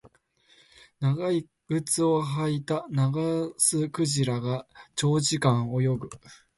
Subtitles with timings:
[0.99, 1.27] 長
[1.67, 3.21] 靴を履いたナガ
[3.59, 6.09] スクジラが長時間泳ぐ